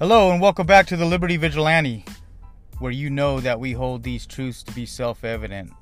Hello, 0.00 0.32
and 0.32 0.40
welcome 0.40 0.66
back 0.66 0.88
to 0.88 0.96
the 0.96 1.04
Liberty 1.04 1.36
Vigilante, 1.36 2.04
where 2.80 2.90
you 2.90 3.08
know 3.08 3.38
that 3.38 3.60
we 3.60 3.74
hold 3.74 4.02
these 4.02 4.26
truths 4.26 4.60
to 4.64 4.74
be 4.74 4.84
self 4.84 5.22
evident 5.22 5.72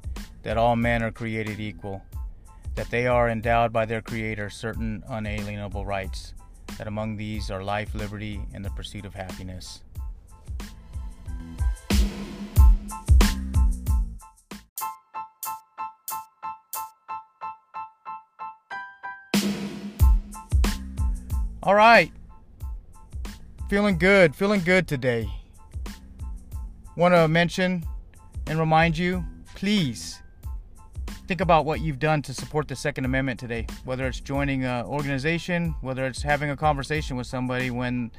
that 0.42 0.58
all 0.58 0.76
men 0.76 1.02
are 1.02 1.10
created 1.10 1.58
equal, 1.58 2.02
that 2.74 2.90
they 2.90 3.06
are 3.06 3.30
endowed 3.30 3.72
by 3.72 3.86
their 3.86 4.02
Creator 4.02 4.50
certain 4.50 5.02
unalienable 5.08 5.86
rights, 5.86 6.34
that 6.76 6.86
among 6.86 7.16
these 7.16 7.50
are 7.50 7.64
life, 7.64 7.94
liberty, 7.94 8.38
and 8.52 8.62
the 8.62 8.68
pursuit 8.72 9.06
of 9.06 9.14
happiness. 9.14 9.80
All 21.62 21.74
right. 21.74 22.12
Feeling 23.72 23.96
good, 23.96 24.36
feeling 24.36 24.60
good 24.60 24.86
today. 24.86 25.26
Want 26.94 27.14
to 27.14 27.26
mention 27.26 27.86
and 28.46 28.58
remind 28.58 28.98
you, 28.98 29.24
please 29.54 30.20
think 31.26 31.40
about 31.40 31.64
what 31.64 31.80
you've 31.80 31.98
done 31.98 32.20
to 32.20 32.34
support 32.34 32.68
the 32.68 32.76
Second 32.76 33.06
Amendment 33.06 33.40
today. 33.40 33.66
Whether 33.86 34.06
it's 34.06 34.20
joining 34.20 34.66
an 34.66 34.84
organization, 34.84 35.74
whether 35.80 36.04
it's 36.04 36.20
having 36.20 36.50
a 36.50 36.56
conversation 36.56 37.16
with 37.16 37.26
somebody 37.26 37.70
when 37.70 38.10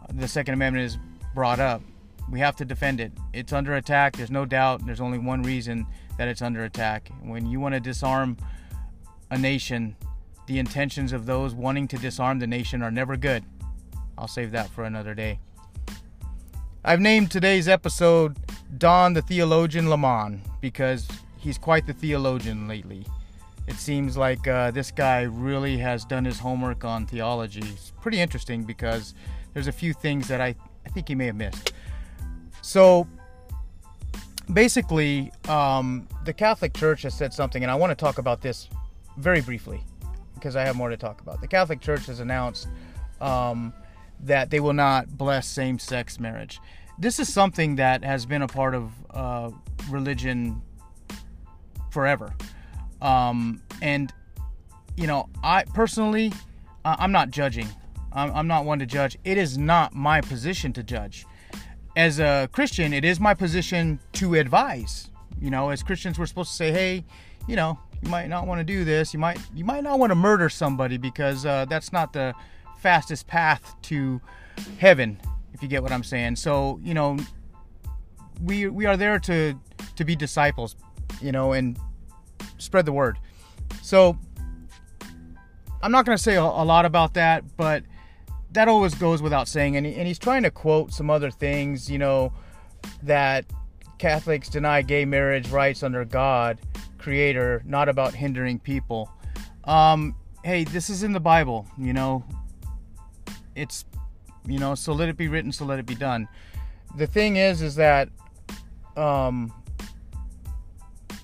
uh, 0.00 0.06
the 0.14 0.26
Second 0.26 0.54
Amendment 0.54 0.86
is 0.86 0.98
brought 1.34 1.60
up. 1.60 1.82
We 2.30 2.40
have 2.40 2.56
to 2.56 2.64
defend 2.64 2.98
it. 2.98 3.12
It's 3.34 3.52
under 3.52 3.74
attack. 3.74 4.16
There's 4.16 4.30
no 4.30 4.46
doubt. 4.46 4.86
There's 4.86 5.02
only 5.02 5.18
one 5.18 5.42
reason 5.42 5.86
that 6.16 6.28
it's 6.28 6.40
under 6.40 6.64
attack. 6.64 7.10
When 7.22 7.44
you 7.44 7.60
want 7.60 7.74
to 7.74 7.80
disarm 7.80 8.38
a 9.30 9.36
nation, 9.36 9.96
the 10.46 10.58
intentions 10.58 11.12
of 11.12 11.26
those 11.26 11.54
wanting 11.54 11.88
to 11.88 11.98
disarm 11.98 12.38
the 12.38 12.46
nation 12.46 12.80
are 12.80 12.90
never 12.90 13.18
good. 13.18 13.44
I'll 14.18 14.28
save 14.28 14.52
that 14.52 14.68
for 14.70 14.84
another 14.84 15.14
day. 15.14 15.38
I've 16.84 17.00
named 17.00 17.30
today's 17.30 17.68
episode 17.68 18.36
Don 18.78 19.14
the 19.14 19.22
Theologian 19.22 19.88
Lemon 19.88 20.42
because 20.60 21.08
he's 21.38 21.58
quite 21.58 21.86
the 21.86 21.92
theologian 21.92 22.68
lately. 22.68 23.06
It 23.66 23.76
seems 23.76 24.16
like 24.16 24.46
uh, 24.46 24.70
this 24.70 24.90
guy 24.90 25.22
really 25.22 25.78
has 25.78 26.04
done 26.04 26.24
his 26.24 26.38
homework 26.38 26.84
on 26.84 27.06
theology. 27.06 27.62
It's 27.64 27.92
pretty 28.00 28.20
interesting 28.20 28.64
because 28.64 29.14
there's 29.54 29.68
a 29.68 29.72
few 29.72 29.94
things 29.94 30.28
that 30.28 30.40
I, 30.40 30.54
I 30.84 30.88
think 30.90 31.08
he 31.08 31.14
may 31.14 31.26
have 31.26 31.36
missed. 31.36 31.72
So, 32.60 33.06
basically, 34.52 35.32
um, 35.48 36.06
the 36.24 36.32
Catholic 36.32 36.74
Church 36.74 37.02
has 37.02 37.14
said 37.14 37.32
something, 37.32 37.62
and 37.62 37.70
I 37.70 37.74
want 37.74 37.90
to 37.90 37.94
talk 37.94 38.18
about 38.18 38.42
this 38.42 38.68
very 39.16 39.40
briefly 39.40 39.80
because 40.34 40.56
I 40.56 40.62
have 40.64 40.76
more 40.76 40.90
to 40.90 40.96
talk 40.96 41.22
about. 41.22 41.40
The 41.40 41.48
Catholic 41.48 41.80
Church 41.80 42.06
has 42.06 42.20
announced 42.20 42.68
um, 43.20 43.72
that 44.26 44.50
they 44.50 44.60
will 44.60 44.72
not 44.72 45.16
bless 45.16 45.46
same 45.46 45.78
sex 45.78 46.18
marriage. 46.18 46.60
This 46.98 47.18
is 47.18 47.32
something 47.32 47.76
that 47.76 48.04
has 48.04 48.26
been 48.26 48.42
a 48.42 48.46
part 48.48 48.74
of 48.74 48.92
uh, 49.10 49.50
religion 49.90 50.62
forever. 51.90 52.34
Um, 53.02 53.62
and, 53.82 54.12
you 54.96 55.06
know, 55.06 55.28
I 55.42 55.64
personally, 55.64 56.32
I'm 56.84 57.12
not 57.12 57.30
judging. 57.30 57.68
I'm, 58.12 58.34
I'm 58.34 58.46
not 58.46 58.64
one 58.64 58.78
to 58.78 58.86
judge. 58.86 59.18
It 59.24 59.38
is 59.38 59.58
not 59.58 59.94
my 59.94 60.20
position 60.20 60.72
to 60.74 60.82
judge. 60.82 61.26
As 61.96 62.18
a 62.18 62.48
Christian, 62.52 62.92
it 62.92 63.04
is 63.04 63.20
my 63.20 63.34
position 63.34 63.98
to 64.14 64.34
advise. 64.34 65.10
You 65.40 65.50
know, 65.50 65.70
as 65.70 65.82
Christians, 65.82 66.18
we're 66.18 66.26
supposed 66.26 66.50
to 66.50 66.56
say, 66.56 66.72
hey, 66.72 67.04
you 67.46 67.56
know, 67.56 67.78
you 68.02 68.08
might 68.08 68.28
not 68.28 68.46
want 68.46 68.60
to 68.60 68.64
do 68.64 68.84
this. 68.84 69.12
You 69.12 69.20
might 69.20 69.38
you 69.54 69.64
might 69.64 69.82
not 69.82 69.98
want 69.98 70.10
to 70.10 70.14
murder 70.14 70.48
somebody 70.48 70.96
because 70.96 71.46
uh, 71.46 71.64
that's 71.66 71.92
not 71.92 72.12
the 72.12 72.34
fastest 72.84 73.26
path 73.26 73.74
to 73.80 74.20
heaven, 74.78 75.18
if 75.54 75.62
you 75.62 75.68
get 75.68 75.82
what 75.82 75.90
I'm 75.90 76.04
saying. 76.04 76.36
So 76.36 76.78
you 76.82 76.92
know, 76.92 77.16
we 78.42 78.68
we 78.68 78.84
are 78.84 78.98
there 78.98 79.18
to 79.20 79.58
to 79.96 80.04
be 80.04 80.14
disciples, 80.14 80.76
you 81.22 81.32
know, 81.32 81.54
and 81.54 81.78
spread 82.58 82.84
the 82.84 82.92
word. 82.92 83.18
So 83.80 84.18
I'm 85.82 85.92
not 85.92 86.04
going 86.04 86.16
to 86.16 86.22
say 86.22 86.34
a, 86.34 86.42
a, 86.42 86.64
lot 86.64 86.84
about 86.84 87.14
that, 87.14 87.56
but 87.56 87.84
that 88.52 88.68
always 88.68 88.94
goes 88.94 89.22
without 89.22 89.48
saying. 89.48 89.76
And, 89.76 89.86
he, 89.86 89.94
and 89.94 90.06
he's 90.06 90.18
trying 90.18 90.42
to 90.42 90.50
quote 90.50 90.92
some 90.92 91.10
other 91.10 91.30
things, 91.30 91.90
you 91.90 91.98
know, 91.98 92.32
that 93.02 93.44
Catholics 93.98 94.48
deny 94.48 94.82
gay 94.82 95.04
marriage 95.04 95.48
rights 95.50 95.82
under 95.82 96.04
God 96.04 96.58
creator, 96.98 97.62
not 97.66 97.88
about 97.88 98.14
hindering 98.14 98.58
people. 98.58 99.10
Um, 99.64 100.16
hey, 100.42 100.64
this 100.64 100.88
is 100.90 101.02
in 101.02 101.12
the 101.12 101.20
Bible, 101.20 101.66
you 101.78 101.92
know. 101.92 102.24
It's, 103.54 103.84
you 104.46 104.58
know, 104.58 104.74
so 104.74 104.92
let 104.92 105.08
it 105.08 105.16
be 105.16 105.28
written, 105.28 105.52
so 105.52 105.64
let 105.64 105.78
it 105.78 105.86
be 105.86 105.94
done. 105.94 106.28
The 106.96 107.06
thing 107.06 107.36
is, 107.36 107.62
is 107.62 107.74
that 107.76 108.08
um, 108.96 109.52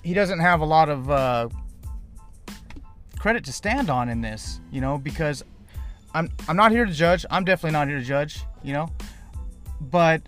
he 0.03 0.13
doesn't 0.13 0.39
have 0.39 0.61
a 0.61 0.65
lot 0.65 0.89
of 0.89 1.09
uh, 1.09 1.49
credit 3.19 3.45
to 3.45 3.53
stand 3.53 3.89
on 3.89 4.09
in 4.09 4.21
this, 4.21 4.59
you 4.71 4.81
know, 4.81 4.97
because 4.97 5.43
I'm 6.13 6.29
I'm 6.47 6.57
not 6.57 6.71
here 6.71 6.85
to 6.85 6.91
judge. 6.91 7.25
I'm 7.29 7.45
definitely 7.45 7.73
not 7.73 7.87
here 7.87 7.99
to 7.99 8.03
judge, 8.03 8.41
you 8.63 8.73
know. 8.73 8.89
But 9.79 10.21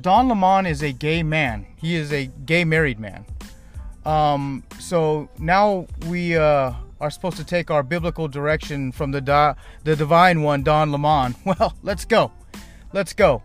Don 0.00 0.28
Lemon 0.28 0.66
is 0.66 0.82
a 0.82 0.92
gay 0.92 1.22
man. 1.22 1.66
He 1.76 1.94
is 1.94 2.12
a 2.12 2.26
gay 2.46 2.64
married 2.64 2.98
man. 2.98 3.24
Um, 4.04 4.64
so 4.78 5.28
now 5.38 5.86
we 6.06 6.36
uh, 6.36 6.72
are 7.00 7.10
supposed 7.10 7.36
to 7.38 7.44
take 7.44 7.70
our 7.70 7.82
biblical 7.82 8.28
direction 8.28 8.92
from 8.92 9.10
the 9.10 9.20
di- 9.20 9.54
the 9.84 9.96
divine 9.96 10.42
one, 10.42 10.62
Don 10.62 10.92
Lemon. 10.92 11.34
Well, 11.44 11.74
let's 11.82 12.04
go. 12.04 12.30
Let's 12.92 13.12
go. 13.12 13.42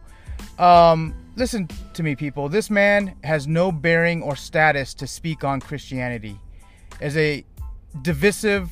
Um, 0.60 1.16
listen 1.36 1.70
to 1.94 2.04
me, 2.04 2.16
people. 2.16 2.50
This 2.50 2.70
man 2.70 3.16
has 3.24 3.48
no 3.48 3.72
bearing 3.72 4.22
or 4.22 4.36
status 4.36 4.94
to 4.96 5.08
speak 5.08 5.44
on 5.44 5.60
Christianity 5.60 6.40
as 7.02 7.16
a 7.18 7.46
divisive 8.02 8.72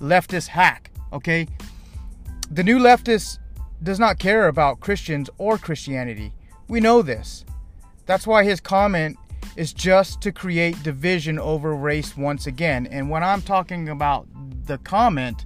leftist 0.00 0.48
hack. 0.48 0.90
Okay, 1.12 1.46
the 2.50 2.62
new 2.62 2.78
leftist 2.78 3.38
does 3.82 3.98
not 3.98 4.18
care 4.18 4.48
about 4.48 4.80
Christians 4.80 5.28
or 5.38 5.58
Christianity. 5.58 6.32
We 6.68 6.80
know 6.80 7.02
this. 7.02 7.44
That's 8.06 8.26
why 8.26 8.44
his 8.44 8.60
comment 8.60 9.16
is 9.56 9.72
just 9.72 10.20
to 10.22 10.32
create 10.32 10.82
division 10.82 11.38
over 11.38 11.74
race 11.74 12.16
once 12.16 12.46
again. 12.46 12.86
And 12.86 13.10
when 13.10 13.22
I'm 13.22 13.42
talking 13.42 13.88
about 13.88 14.26
the 14.66 14.78
comment, 14.78 15.44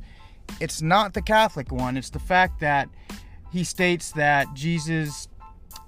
it's 0.61 0.81
not 0.81 1.15
the 1.15 1.22
Catholic 1.22 1.72
one. 1.72 1.97
It's 1.97 2.11
the 2.11 2.19
fact 2.19 2.61
that 2.61 2.89
he 3.53 3.65
states 3.65 4.12
that 4.12 4.53
Jesus 4.55 5.28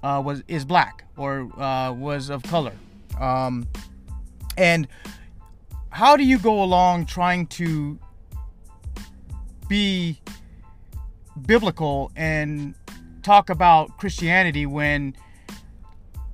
uh, 0.03 0.21
was 0.23 0.43
is 0.47 0.65
black 0.65 1.05
or 1.17 1.49
uh, 1.61 1.91
was 1.91 2.29
of 2.29 2.43
color. 2.43 2.73
Um, 3.19 3.67
and 4.57 4.87
how 5.89 6.17
do 6.17 6.23
you 6.23 6.37
go 6.37 6.61
along 6.61 7.05
trying 7.05 7.47
to 7.47 7.99
be 9.67 10.19
biblical 11.45 12.11
and 12.15 12.75
talk 13.23 13.49
about 13.49 13.97
Christianity 13.97 14.65
when 14.65 15.15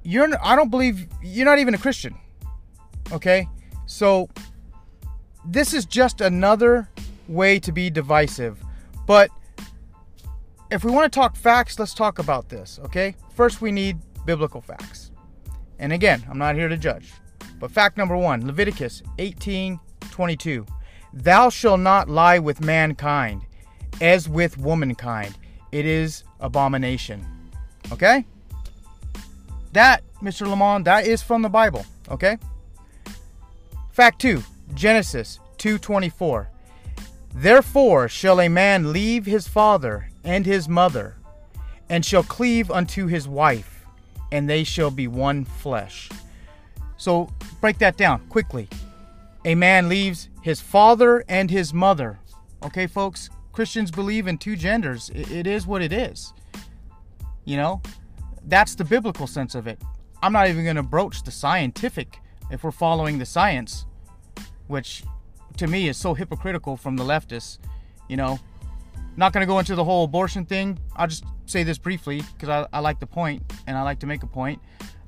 you're 0.05 0.29
I 0.41 0.55
don't 0.55 0.69
believe 0.69 1.07
you're 1.21 1.45
not 1.45 1.59
even 1.59 1.73
a 1.73 1.77
Christian. 1.77 2.15
Okay? 3.11 3.47
So 3.87 4.29
this 5.45 5.73
is 5.73 5.85
just 5.85 6.21
another 6.21 6.89
way 7.27 7.59
to 7.59 7.71
be 7.71 7.89
divisive. 7.89 8.61
But 9.07 9.29
if 10.71 10.83
we 10.83 10.91
want 10.91 11.11
to 11.11 11.19
talk 11.19 11.35
facts, 11.35 11.77
let's 11.79 11.93
talk 11.93 12.19
about 12.19 12.49
this, 12.49 12.79
okay? 12.85 13.15
First 13.35 13.61
we 13.61 13.71
need 13.71 13.99
biblical 14.25 14.61
facts. 14.61 15.11
And 15.79 15.93
again, 15.93 16.23
I'm 16.29 16.37
not 16.37 16.55
here 16.55 16.67
to 16.67 16.77
judge. 16.77 17.13
But 17.59 17.71
fact 17.71 17.97
number 17.97 18.17
1, 18.17 18.45
Leviticus 18.45 19.01
18:22. 19.17 20.65
Thou 21.13 21.49
shalt 21.49 21.79
not 21.79 22.09
lie 22.09 22.39
with 22.39 22.61
mankind 22.61 23.41
as 24.01 24.27
with 24.27 24.57
womankind. 24.57 25.37
It 25.71 25.85
is 25.85 26.23
abomination. 26.39 27.25
Okay? 27.91 28.25
That, 29.75 30.03
Mr. 30.23 30.47
Lemon, 30.47 30.83
that 30.83 31.05
is 31.05 31.21
from 31.21 31.41
the 31.41 31.49
Bible, 31.49 31.85
okay? 32.09 32.37
Fact 33.91 34.21
2, 34.21 34.41
Genesis 34.73 35.37
2:24. 35.57 36.47
Therefore 37.33 38.07
shall 38.07 38.39
a 38.39 38.47
man 38.47 38.93
leave 38.93 39.25
his 39.25 39.49
father 39.49 40.09
and 40.23 40.45
his 40.45 40.69
mother, 40.69 41.17
and 41.89 42.05
shall 42.05 42.23
cleave 42.23 42.71
unto 42.71 43.07
his 43.07 43.27
wife, 43.27 43.85
and 44.31 44.49
they 44.49 44.63
shall 44.63 44.91
be 44.91 45.09
one 45.09 45.43
flesh. 45.43 46.09
So 46.95 47.27
break 47.59 47.77
that 47.79 47.97
down 47.97 48.25
quickly. 48.29 48.69
A 49.43 49.55
man 49.55 49.89
leaves 49.89 50.29
his 50.41 50.61
father 50.61 51.25
and 51.27 51.51
his 51.51 51.73
mother. 51.73 52.17
Okay, 52.63 52.87
folks, 52.87 53.29
Christians 53.51 53.91
believe 53.91 54.25
in 54.25 54.37
two 54.37 54.55
genders. 54.55 55.11
It 55.13 55.45
is 55.45 55.67
what 55.67 55.81
it 55.81 55.91
is. 55.91 56.31
You 57.43 57.57
know, 57.57 57.81
that's 58.47 58.75
the 58.75 58.83
biblical 58.83 59.27
sense 59.27 59.55
of 59.55 59.67
it. 59.67 59.81
I'm 60.21 60.33
not 60.33 60.47
even 60.49 60.63
going 60.63 60.75
to 60.75 60.83
broach 60.83 61.23
the 61.23 61.31
scientific 61.31 62.19
if 62.51 62.63
we're 62.63 62.71
following 62.71 63.17
the 63.19 63.25
science, 63.25 63.85
which 64.67 65.03
to 65.57 65.67
me 65.67 65.87
is 65.87 65.97
so 65.97 66.13
hypocritical 66.13 66.77
from 66.77 66.97
the 66.97 67.03
leftists. 67.03 67.59
You 68.09 68.17
know, 68.17 68.39
Not 69.17 69.33
going 69.33 69.41
to 69.41 69.47
go 69.47 69.59
into 69.59 69.75
the 69.75 69.83
whole 69.83 70.03
abortion 70.05 70.45
thing. 70.45 70.77
I'll 70.95 71.07
just 71.07 71.23
say 71.45 71.63
this 71.63 71.77
briefly 71.77 72.21
because 72.33 72.49
I, 72.49 72.67
I, 72.77 72.79
like 72.79 72.99
the 72.99 73.07
point 73.07 73.43
and 73.65 73.77
I 73.77 73.81
like 73.83 73.99
to 73.99 74.07
make 74.07 74.23
a 74.23 74.27
point. 74.27 74.61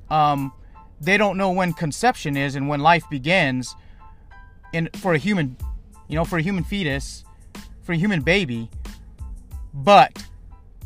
Um, 0.09 0.53
they 1.01 1.17
don't 1.17 1.37
know 1.37 1.51
when 1.51 1.73
conception 1.73 2.37
is 2.37 2.55
and 2.55 2.69
when 2.69 2.79
life 2.79 3.03
begins 3.09 3.75
And 4.73 4.89
for 4.97 5.13
a 5.13 5.17
human, 5.17 5.57
you 6.07 6.15
know, 6.15 6.25
for 6.25 6.37
a 6.37 6.41
human 6.41 6.63
fetus, 6.63 7.25
for 7.83 7.93
a 7.93 7.97
human 7.97 8.21
baby. 8.21 8.69
But 9.73 10.23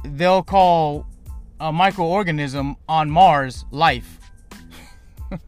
they'll 0.04 0.44
call 0.44 1.06
a 1.62 1.72
microorganism 1.72 2.76
on 2.90 3.10
Mars 3.10 3.66
life. 3.70 4.20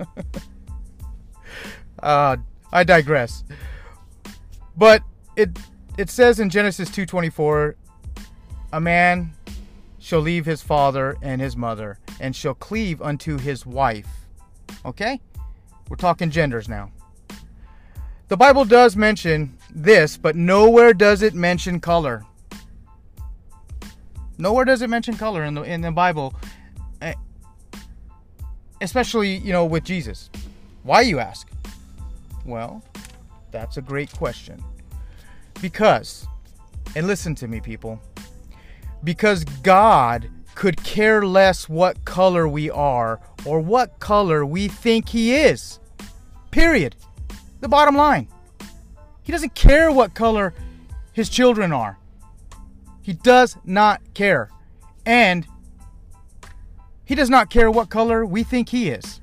uh, 2.03 2.37
I 2.71 2.83
digress. 2.83 3.43
But 4.77 5.03
it 5.35 5.57
it 5.97 6.09
says 6.09 6.39
in 6.39 6.49
Genesis 6.49 6.89
2:24, 6.89 7.73
a 8.71 8.79
man 8.79 9.33
shall 9.99 10.19
leave 10.19 10.45
his 10.45 10.61
father 10.61 11.17
and 11.21 11.41
his 11.41 11.57
mother 11.57 11.97
and 12.19 12.35
shall 12.35 12.53
cleave 12.53 13.01
unto 13.01 13.39
his 13.39 13.65
wife. 13.65 14.07
Okay? 14.85 15.19
We're 15.89 15.95
talking 15.95 16.29
genders 16.29 16.69
now. 16.69 16.91
The 18.27 18.37
Bible 18.37 18.65
does 18.65 18.95
mention 18.95 19.57
this, 19.73 20.15
but 20.17 20.35
nowhere 20.35 20.93
does 20.93 21.21
it 21.21 21.33
mention 21.33 21.79
color. 21.79 22.23
Nowhere 24.37 24.65
does 24.65 24.81
it 24.81 24.89
mention 24.89 25.15
color 25.15 25.43
in 25.43 25.53
the 25.53 25.61
in 25.63 25.81
the 25.81 25.91
Bible, 25.91 26.33
eh, 27.01 27.13
especially 28.81 29.37
you 29.37 29.51
know 29.51 29.65
with 29.65 29.83
Jesus. 29.83 30.29
Why 30.83 31.01
you 31.01 31.19
ask? 31.19 31.49
Well, 32.45 32.83
that's 33.51 33.77
a 33.77 33.81
great 33.81 34.11
question. 34.11 34.61
Because, 35.61 36.27
and 36.95 37.07
listen 37.07 37.35
to 37.35 37.47
me, 37.47 37.61
people, 37.61 38.01
because 39.03 39.43
God 39.43 40.29
could 40.55 40.83
care 40.83 41.25
less 41.25 41.69
what 41.69 42.03
color 42.05 42.47
we 42.47 42.69
are 42.69 43.19
or 43.45 43.59
what 43.59 43.99
color 43.99 44.45
we 44.45 44.67
think 44.67 45.09
He 45.09 45.35
is. 45.35 45.79
Period. 46.51 46.95
The 47.61 47.69
bottom 47.69 47.95
line. 47.95 48.27
He 49.23 49.31
doesn't 49.31 49.55
care 49.55 49.91
what 49.91 50.13
color 50.13 50.53
His 51.13 51.29
children 51.29 51.71
are. 51.71 51.97
He 53.03 53.13
does 53.13 53.57
not 53.65 54.01
care. 54.15 54.49
And 55.05 55.45
He 57.05 57.13
does 57.13 57.29
not 57.29 57.49
care 57.49 57.69
what 57.69 57.89
color 57.89 58.25
we 58.25 58.43
think 58.43 58.69
He 58.69 58.89
is. 58.89 59.21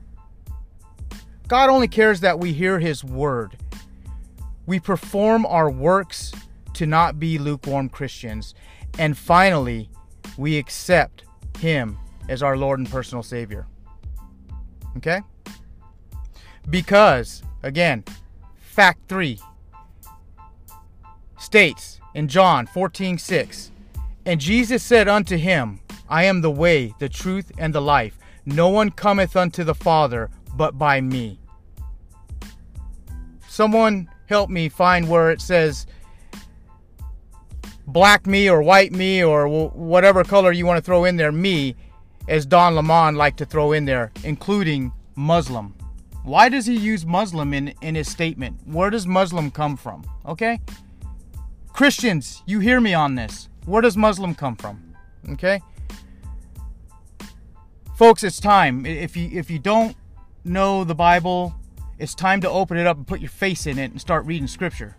God 1.48 1.70
only 1.70 1.88
cares 1.88 2.20
that 2.20 2.38
we 2.38 2.52
hear 2.52 2.78
His 2.78 3.02
word. 3.02 3.56
We 4.66 4.78
perform 4.78 5.44
our 5.46 5.70
works 5.70 6.32
to 6.74 6.86
not 6.86 7.18
be 7.18 7.38
lukewarm 7.38 7.88
Christians. 7.88 8.54
And 8.98 9.16
finally, 9.16 9.90
we 10.36 10.58
accept 10.58 11.24
Him 11.58 11.98
as 12.28 12.42
our 12.42 12.56
Lord 12.56 12.78
and 12.78 12.88
personal 12.88 13.22
Savior. 13.22 13.66
Okay? 14.98 15.22
Because, 16.68 17.42
again, 17.62 18.04
fact 18.58 19.08
three 19.08 19.40
states 21.38 21.99
in 22.14 22.28
John 22.28 22.66
14 22.66 23.18
6, 23.18 23.70
And 24.26 24.40
Jesus 24.40 24.82
said 24.82 25.08
unto 25.08 25.36
him, 25.36 25.80
I 26.08 26.24
am 26.24 26.40
the 26.40 26.50
way, 26.50 26.94
the 26.98 27.08
truth, 27.08 27.52
and 27.58 27.74
the 27.74 27.80
life. 27.80 28.18
No 28.44 28.68
one 28.68 28.90
cometh 28.90 29.36
unto 29.36 29.64
the 29.64 29.74
Father 29.74 30.30
but 30.56 30.78
by 30.78 31.00
me. 31.00 31.38
Someone 33.48 34.08
help 34.26 34.50
me 34.50 34.68
find 34.68 35.08
where 35.08 35.30
it 35.30 35.40
says 35.40 35.86
black 37.86 38.26
me 38.26 38.48
or 38.48 38.62
white 38.62 38.92
me 38.92 39.22
or 39.22 39.48
whatever 39.48 40.24
color 40.24 40.52
you 40.52 40.66
want 40.66 40.78
to 40.78 40.82
throw 40.82 41.04
in 41.04 41.16
there, 41.16 41.32
me, 41.32 41.74
as 42.28 42.46
Don 42.46 42.74
Lemon 42.74 43.16
like 43.16 43.36
to 43.36 43.44
throw 43.44 43.72
in 43.72 43.84
there, 43.84 44.12
including 44.24 44.92
Muslim. 45.16 45.74
Why 46.22 46.48
does 46.48 46.66
he 46.66 46.76
use 46.76 47.04
Muslim 47.06 47.54
in, 47.54 47.74
in 47.82 47.94
his 47.94 48.08
statement? 48.08 48.58
Where 48.66 48.90
does 48.90 49.06
Muslim 49.06 49.50
come 49.50 49.76
from? 49.76 50.04
Okay? 50.26 50.60
Christians, 51.72 52.42
you 52.46 52.60
hear 52.60 52.80
me 52.80 52.94
on 52.94 53.14
this. 53.14 53.48
Where 53.64 53.82
does 53.82 53.96
Muslim 53.96 54.34
come 54.34 54.56
from? 54.56 54.94
Okay? 55.30 55.60
Folks, 57.96 58.24
it's 58.24 58.40
time. 58.40 58.86
If 58.86 59.16
you 59.16 59.28
if 59.32 59.50
you 59.50 59.58
don't 59.58 59.96
know 60.44 60.84
the 60.84 60.94
Bible, 60.94 61.54
it's 61.98 62.14
time 62.14 62.40
to 62.40 62.48
open 62.48 62.78
it 62.78 62.86
up 62.86 62.96
and 62.96 63.06
put 63.06 63.20
your 63.20 63.30
face 63.30 63.66
in 63.66 63.78
it 63.78 63.90
and 63.90 64.00
start 64.00 64.24
reading 64.24 64.46
scripture. 64.46 64.96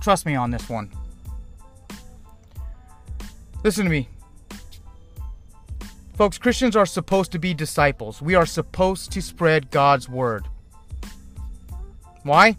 Trust 0.00 0.26
me 0.26 0.34
on 0.34 0.50
this 0.50 0.68
one. 0.68 0.90
Listen 3.62 3.84
to 3.84 3.90
me. 3.90 4.08
Folks, 6.14 6.38
Christians 6.38 6.74
are 6.76 6.86
supposed 6.86 7.30
to 7.32 7.38
be 7.38 7.54
disciples. 7.54 8.22
We 8.22 8.34
are 8.34 8.46
supposed 8.46 9.12
to 9.12 9.22
spread 9.22 9.70
God's 9.70 10.08
word. 10.08 10.48
Why? 12.22 12.56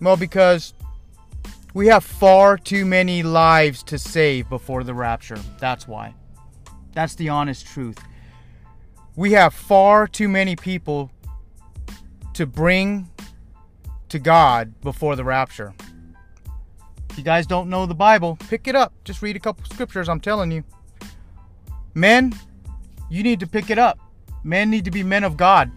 Well, 0.00 0.16
because 0.16 0.74
we 1.76 1.88
have 1.88 2.02
far 2.02 2.56
too 2.56 2.86
many 2.86 3.22
lives 3.22 3.82
to 3.82 3.98
save 3.98 4.48
before 4.48 4.82
the 4.82 4.94
rapture. 4.94 5.38
That's 5.58 5.86
why. 5.86 6.14
That's 6.94 7.14
the 7.16 7.28
honest 7.28 7.66
truth. 7.66 7.98
We 9.14 9.32
have 9.32 9.52
far 9.52 10.06
too 10.08 10.26
many 10.26 10.56
people 10.56 11.10
to 12.32 12.46
bring 12.46 13.10
to 14.08 14.18
God 14.18 14.80
before 14.80 15.16
the 15.16 15.24
rapture. 15.24 15.74
If 17.10 17.18
you 17.18 17.24
guys 17.24 17.46
don't 17.46 17.68
know 17.68 17.84
the 17.84 17.94
Bible, 17.94 18.38
pick 18.48 18.66
it 18.68 18.74
up. 18.74 18.94
Just 19.04 19.20
read 19.20 19.36
a 19.36 19.38
couple 19.38 19.62
scriptures, 19.66 20.08
I'm 20.08 20.20
telling 20.20 20.50
you. 20.50 20.64
Men, 21.92 22.32
you 23.10 23.22
need 23.22 23.38
to 23.40 23.46
pick 23.46 23.68
it 23.68 23.78
up. 23.78 23.98
Men 24.44 24.70
need 24.70 24.86
to 24.86 24.90
be 24.90 25.02
men 25.02 25.24
of 25.24 25.36
God. 25.36 25.70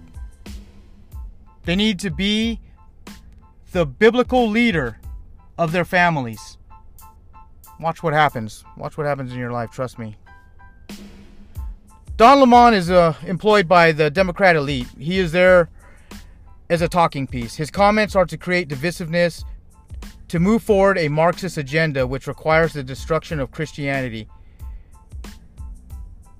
They 1.65 1.75
need 1.75 1.99
to 1.99 2.09
be 2.09 2.61
the 3.73 3.85
biblical 3.85 4.47
leader 4.47 4.98
of 5.59 5.73
their 5.73 5.83
families. 5.83 6.57
Watch 7.81 8.01
what 8.01 8.13
happens. 8.13 8.63
Watch 8.77 8.97
what 8.97 9.05
happens 9.05 9.33
in 9.33 9.37
your 9.37 9.51
life, 9.51 9.71
trust 9.71 9.99
me. 9.99 10.15
Don 12.15 12.39
Lemon 12.39 12.73
is 12.73 12.89
uh, 12.89 13.13
employed 13.27 13.67
by 13.67 13.91
the 13.91 14.09
Democrat 14.09 14.55
elite. 14.55 14.87
He 14.97 15.19
is 15.19 15.33
there 15.33 15.69
as 16.69 16.81
a 16.81 16.87
talking 16.87 17.27
piece. 17.27 17.55
His 17.55 17.69
comments 17.69 18.15
are 18.15 18.25
to 18.25 18.37
create 18.37 18.69
divisiveness, 18.69 19.43
to 20.29 20.39
move 20.39 20.63
forward 20.63 20.97
a 20.97 21.09
Marxist 21.09 21.57
agenda 21.57 22.07
which 22.07 22.27
requires 22.27 22.71
the 22.71 22.83
destruction 22.83 23.39
of 23.39 23.51
Christianity. 23.51 24.27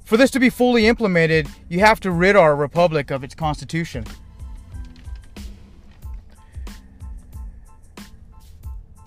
For 0.06 0.16
this 0.16 0.32
to 0.32 0.40
be 0.40 0.50
fully 0.50 0.88
implemented, 0.88 1.48
you 1.68 1.82
have 1.82 2.00
to 2.02 2.12
rid 2.12 2.38
our 2.38 2.56
republic 2.56 3.12
of 3.12 3.26
its 3.26 3.36
constitution. 3.36 4.06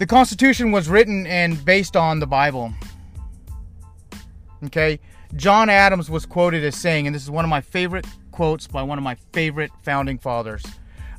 The 0.03 0.07
Constitution 0.07 0.73
was 0.73 0.89
written 0.89 1.29
and 1.29 1.65
based 1.65 1.97
on 1.97 2.19
the 2.19 2.27
Bible. 2.27 2.75
Okay? 4.65 4.99
John 5.37 5.71
Adams 5.71 6.11
was 6.11 6.27
quoted 6.27 6.65
as 6.65 6.75
saying, 6.75 7.07
and 7.07 7.15
this 7.15 7.23
is 7.23 7.31
one 7.31 7.45
of 7.45 7.49
my 7.49 7.61
favorite 7.61 8.05
quotes 8.33 8.67
by 8.67 8.83
one 8.83 8.99
of 8.99 9.05
my 9.05 9.15
favorite 9.33 9.71
founding 9.85 10.19
fathers 10.19 10.65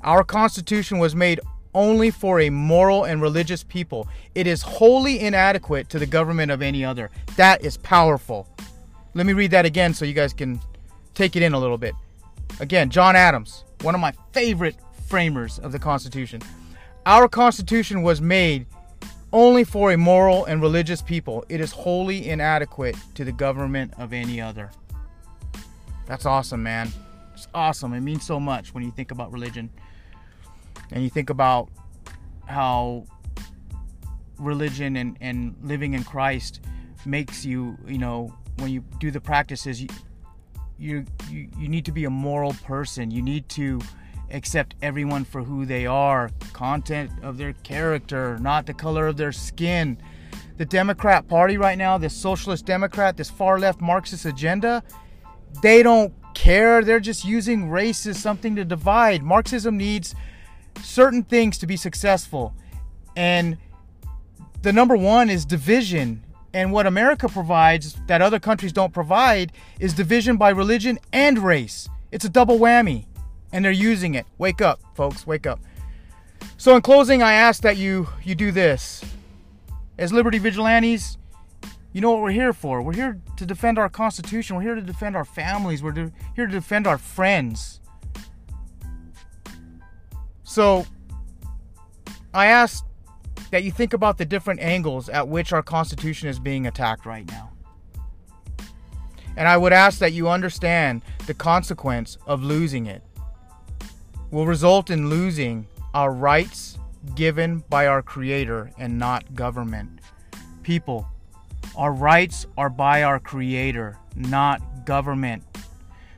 our 0.03 0.21
Constitution 0.21 0.99
was 0.99 1.15
made 1.15 1.39
only 1.73 2.11
for 2.11 2.41
a 2.41 2.49
moral 2.49 3.05
and 3.05 3.21
religious 3.21 3.63
people. 3.63 4.05
It 4.35 4.47
is 4.47 4.61
wholly 4.61 5.21
inadequate 5.21 5.87
to 5.87 5.97
the 5.97 6.05
government 6.05 6.51
of 6.51 6.61
any 6.61 6.83
other. 6.83 7.09
That 7.37 7.63
is 7.63 7.77
powerful. 7.77 8.49
Let 9.13 9.25
me 9.25 9.31
read 9.31 9.51
that 9.51 9.65
again 9.65 9.93
so 9.93 10.03
you 10.03 10.13
guys 10.13 10.33
can 10.33 10.59
take 11.13 11.37
it 11.37 11.41
in 11.41 11.53
a 11.53 11.57
little 11.57 11.77
bit. 11.77 11.95
Again, 12.59 12.89
John 12.89 13.15
Adams, 13.15 13.63
one 13.79 13.95
of 13.95 14.01
my 14.01 14.11
favorite 14.33 14.75
framers 15.07 15.57
of 15.59 15.71
the 15.71 15.79
Constitution. 15.79 16.41
Our 17.05 17.27
Constitution 17.27 18.01
was 18.01 18.21
made 18.21 18.65
only 19.33 19.65
for 19.65 19.91
a 19.91 19.97
moral 19.97 20.45
and 20.45 20.61
religious 20.61 21.01
people. 21.01 21.43
It 21.49 21.59
is 21.59 21.71
wholly 21.71 22.29
inadequate 22.29 22.95
to 23.15 23.25
the 23.25 23.31
government 23.33 23.93
of 23.97 24.13
any 24.13 24.39
other. 24.39 24.71
That's 26.05 26.25
awesome, 26.25 26.63
man. 26.63 26.91
It's 27.33 27.47
awesome. 27.53 27.93
It 27.93 28.01
means 28.01 28.25
so 28.25 28.39
much 28.39 28.73
when 28.73 28.85
you 28.85 28.91
think 28.91 29.11
about 29.11 29.33
religion 29.33 29.69
and 30.91 31.03
you 31.03 31.09
think 31.09 31.29
about 31.29 31.69
how 32.45 33.05
religion 34.37 34.95
and, 34.95 35.17
and 35.19 35.55
living 35.61 35.95
in 35.95 36.05
Christ 36.05 36.61
makes 37.05 37.43
you, 37.43 37.77
you 37.85 37.97
know, 37.97 38.33
when 38.59 38.69
you 38.69 38.81
do 38.99 39.11
the 39.11 39.19
practices, 39.19 39.81
you, 39.81 39.89
you, 40.77 41.05
you, 41.29 41.49
you 41.57 41.67
need 41.67 41.83
to 41.85 41.91
be 41.91 42.05
a 42.05 42.09
moral 42.09 42.53
person. 42.63 43.11
You 43.11 43.21
need 43.21 43.49
to 43.49 43.81
accept 44.33 44.75
everyone 44.81 45.23
for 45.23 45.43
who 45.43 45.65
they 45.65 45.85
are, 45.85 46.29
content 46.51 47.11
of 47.21 47.37
their 47.37 47.53
character, 47.63 48.37
not 48.39 48.65
the 48.65 48.73
color 48.73 49.07
of 49.07 49.15
their 49.15 49.31
skin. 49.31 49.97
The 50.57 50.65
Democrat 50.65 51.27
Party 51.27 51.57
right 51.57 51.77
now, 51.77 51.97
this 51.97 52.15
socialist 52.15 52.65
Democrat, 52.65 53.15
this 53.15 53.29
far 53.29 53.59
left 53.59 53.79
Marxist 53.79 54.25
agenda, 54.25 54.83
they 55.61 55.83
don't 55.83 56.13
care. 56.33 56.83
They're 56.83 56.99
just 56.99 57.25
using 57.25 57.69
race 57.69 58.05
as 58.05 58.21
something 58.21 58.55
to 58.55 58.65
divide. 58.65 59.23
Marxism 59.23 59.77
needs 59.77 60.15
certain 60.81 61.23
things 61.23 61.57
to 61.59 61.67
be 61.67 61.77
successful. 61.77 62.53
And 63.15 63.57
the 64.61 64.73
number 64.73 64.97
one 64.97 65.29
is 65.29 65.45
division. 65.45 66.23
And 66.53 66.71
what 66.71 66.85
America 66.85 67.27
provides 67.27 67.95
that 68.07 68.21
other 68.21 68.39
countries 68.39 68.73
don't 68.73 68.93
provide 68.93 69.51
is 69.79 69.93
division 69.93 70.37
by 70.37 70.49
religion 70.49 70.99
and 71.11 71.39
race. 71.39 71.89
It's 72.11 72.25
a 72.25 72.29
double 72.29 72.59
whammy. 72.59 73.05
And 73.53 73.63
they're 73.63 73.71
using 73.71 74.15
it. 74.15 74.25
Wake 74.37 74.61
up, 74.61 74.81
folks, 74.95 75.25
wake 75.25 75.47
up. 75.47 75.61
So 76.57 76.75
in 76.75 76.81
closing, 76.81 77.23
I 77.23 77.33
ask 77.33 77.61
that 77.61 77.77
you 77.77 78.09
you 78.23 78.35
do 78.35 78.51
this. 78.51 79.03
As 79.97 80.11
Liberty 80.11 80.39
Vigilantes, 80.39 81.17
you 81.93 82.01
know 82.01 82.11
what 82.11 82.21
we're 82.21 82.31
here 82.31 82.51
for. 82.51 82.81
We're 82.81 82.93
here 82.93 83.21
to 83.37 83.45
defend 83.45 83.77
our 83.77 83.87
Constitution. 83.87 84.55
We're 84.55 84.63
here 84.63 84.75
to 84.75 84.81
defend 84.81 85.15
our 85.15 85.23
families. 85.23 85.83
We're 85.83 86.11
here 86.35 86.47
to 86.47 86.51
defend 86.51 86.87
our 86.87 86.97
friends. 86.97 87.79
So, 90.43 90.85
I 92.33 92.47
ask 92.47 92.83
that 93.51 93.63
you 93.63 93.71
think 93.71 93.93
about 93.93 94.17
the 94.17 94.25
different 94.25 94.59
angles 94.59 95.09
at 95.09 95.27
which 95.27 95.53
our 95.53 95.61
Constitution 95.61 96.27
is 96.27 96.39
being 96.39 96.65
attacked 96.65 97.05
right 97.05 97.27
now. 97.27 97.51
And 99.37 99.47
I 99.47 99.57
would 99.57 99.73
ask 99.73 99.99
that 99.99 100.13
you 100.13 100.27
understand 100.27 101.03
the 101.27 101.33
consequence 101.35 102.17
of 102.25 102.43
losing 102.43 102.87
it 102.87 103.03
will 104.33 104.47
result 104.47 104.89
in 104.89 105.11
losing 105.11 105.67
our 105.93 106.11
rights 106.11 106.79
given 107.13 107.63
by 107.69 107.85
our 107.85 108.01
Creator 108.01 108.71
and 108.79 108.97
not 108.97 109.35
government. 109.35 109.99
People, 110.63 111.07
our 111.75 111.93
rights 111.93 112.47
are 112.57 112.69
by 112.71 113.03
our 113.03 113.19
Creator, 113.19 113.95
not 114.15 114.85
government. 114.85 115.43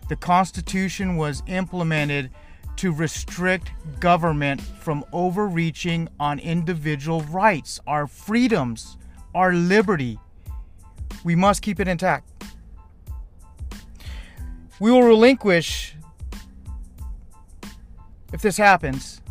The 0.07 0.15
Constitution 0.15 1.17
was 1.17 1.43
implemented 1.47 2.31
to 2.77 2.93
restrict 2.93 3.71
government 3.99 4.61
from 4.61 5.03
overreaching 5.11 6.07
on 6.17 6.39
individual 6.39 7.19
rights, 7.23 7.81
our 7.85 8.07
freedoms, 8.07 8.97
our 9.33 9.53
liberty. 9.53 10.17
We 11.25 11.35
must 11.35 11.61
keep 11.61 11.81
it 11.81 11.87
intact. 11.89 12.31
We 14.79 14.89
will 14.89 15.03
relinquish, 15.03 15.95
if 18.33 18.41
this 18.41 18.57
happens, 18.57 19.21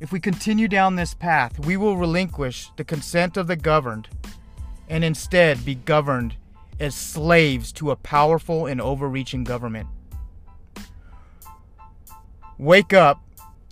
if 0.00 0.12
we 0.12 0.20
continue 0.20 0.68
down 0.68 0.96
this 0.96 1.14
path, 1.14 1.58
we 1.64 1.76
will 1.76 1.96
relinquish 1.96 2.70
the 2.76 2.84
consent 2.84 3.36
of 3.36 3.46
the 3.46 3.56
governed 3.56 4.08
and 4.88 5.04
instead 5.04 5.64
be 5.64 5.74
governed 5.74 6.36
as 6.80 6.94
slaves 6.94 7.72
to 7.72 7.90
a 7.90 7.96
powerful 7.96 8.66
and 8.66 8.80
overreaching 8.80 9.44
government. 9.44 9.88
Wake 12.58 12.92
up, 12.92 13.20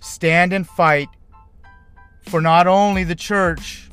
stand 0.01 0.53
and 0.53 0.67
fight 0.67 1.09
for 2.21 2.41
not 2.41 2.67
only 2.67 3.03
the 3.03 3.15
church, 3.15 3.89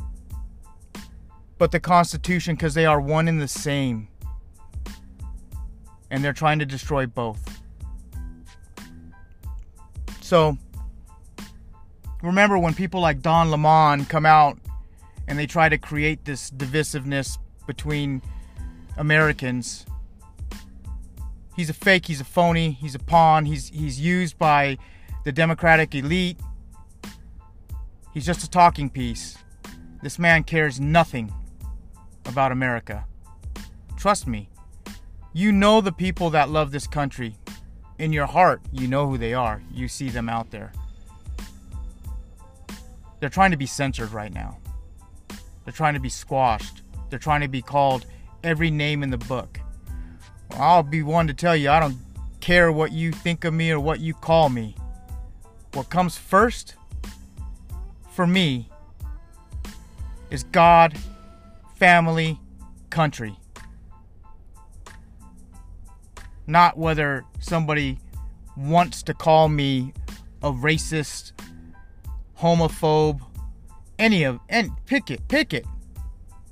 but 1.59 1.73
the 1.73 1.81
Constitution 1.81 2.55
because 2.55 2.75
they 2.75 2.87
are 2.87 3.00
one 3.00 3.29
and 3.29 3.41
the 3.41 3.49
same. 3.49 4.09
And 6.11 6.25
they're 6.25 6.33
trying 6.33 6.59
to 6.61 6.67
destroy 6.67 7.07
both. 7.07 7.50
So, 10.30 10.56
remember 12.22 12.56
when 12.56 12.72
people 12.72 13.00
like 13.00 13.20
Don 13.20 13.50
Lemon 13.50 14.04
come 14.04 14.25
out 14.25 14.60
and 15.26 15.37
they 15.37 15.44
try 15.44 15.68
to 15.68 15.76
create 15.76 16.25
this 16.25 16.52
divisiveness 16.52 17.37
between 17.66 18.22
Americans. 18.96 19.87
He's 21.56 21.68
a 21.68 21.72
fake, 21.72 22.06
he's 22.06 22.20
a 22.20 22.25
phony, 22.25 22.70
he's 22.70 22.94
a 22.94 23.00
pawn, 23.00 23.44
he's 23.44 23.70
he's 23.70 23.99
used 23.99 24.38
by 24.38 24.78
the 25.25 25.32
Democratic 25.32 25.96
elite. 25.96 26.38
He's 28.14 28.25
just 28.25 28.44
a 28.44 28.49
talking 28.49 28.88
piece. 28.88 29.37
This 30.00 30.16
man 30.16 30.44
cares 30.44 30.78
nothing 30.78 31.34
about 32.25 32.52
America. 32.52 33.04
Trust 33.96 34.28
me. 34.28 34.49
You 35.32 35.50
know 35.50 35.80
the 35.80 35.90
people 35.90 36.30
that 36.30 36.50
love 36.50 36.70
this 36.70 36.87
country. 36.87 37.39
In 38.00 38.14
your 38.14 38.25
heart, 38.25 38.62
you 38.73 38.88
know 38.88 39.07
who 39.07 39.19
they 39.19 39.35
are. 39.35 39.62
You 39.71 39.87
see 39.87 40.09
them 40.09 40.30
out 40.30 40.50
there. 40.50 40.73
They're 43.21 43.28
trying 43.28 43.50
to 43.50 43.59
be 43.59 43.66
censored 43.66 44.11
right 44.12 44.33
now. 44.33 44.57
They're 45.64 45.75
trying 45.75 45.92
to 45.92 46.00
be 46.00 46.09
squashed. 46.09 46.80
They're 47.11 47.19
trying 47.19 47.42
to 47.42 47.49
be 47.49 47.61
called 47.61 48.07
every 48.42 48.71
name 48.71 49.02
in 49.02 49.11
the 49.11 49.19
book. 49.19 49.61
I'll 50.52 50.83
be 50.83 51.02
one 51.02 51.26
to 51.26 51.35
tell 51.35 51.54
you 51.54 51.69
I 51.69 51.78
don't 51.78 51.99
care 52.40 52.73
what 52.73 52.90
you 52.90 53.12
think 53.12 53.45
of 53.45 53.52
me 53.52 53.71
or 53.71 53.78
what 53.78 54.00
you 54.00 54.14
call 54.14 54.49
me. 54.49 54.76
What 55.75 55.90
comes 55.90 56.16
first 56.16 56.76
for 58.12 58.26
me 58.26 58.71
is 60.30 60.42
God, 60.45 60.97
family, 61.76 62.40
country. 62.88 63.37
Not 66.50 66.76
whether 66.76 67.25
somebody 67.38 68.00
wants 68.57 69.04
to 69.04 69.14
call 69.14 69.49
me 69.49 69.92
a 70.42 70.50
racist, 70.50 71.30
homophobe, 72.40 73.21
any 74.00 74.25
of 74.25 74.40
and 74.49 74.73
pick 74.85 75.12
it, 75.12 75.28
pick 75.28 75.54
it. 75.54 75.64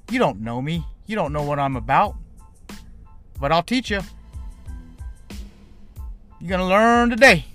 You 0.09 0.21
don't 0.21 0.41
know 0.41 0.63
me. 0.63 0.87
You 1.07 1.17
don't 1.17 1.33
know 1.33 1.43
what 1.43 1.59
I'm 1.59 1.75
about. 1.75 2.15
But 3.41 3.51
I'll 3.51 3.65
teach 3.65 3.91
you. 3.91 4.01
You're 6.39 6.49
going 6.49 6.61
to 6.61 6.67
learn 6.67 7.11
today. 7.11 7.47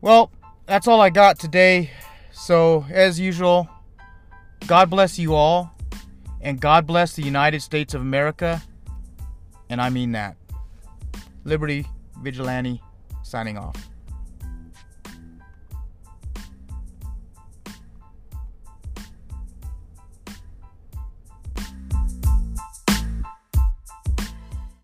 Well, 0.00 0.30
that's 0.66 0.86
all 0.86 1.00
I 1.00 1.10
got 1.10 1.40
today. 1.40 1.90
So, 2.30 2.86
as 2.88 3.18
usual, 3.18 3.68
God 4.68 4.90
bless 4.90 5.18
you 5.18 5.34
all. 5.34 5.72
And 6.40 6.60
God 6.60 6.86
bless 6.86 7.14
the 7.14 7.22
United 7.22 7.62
States 7.62 7.92
of 7.92 8.00
America. 8.00 8.62
And 9.68 9.80
I 9.80 9.90
mean 9.90 10.12
that. 10.12 10.36
Liberty 11.44 11.86
Vigilante 12.22 12.80
signing 13.22 13.58
off. 13.58 13.76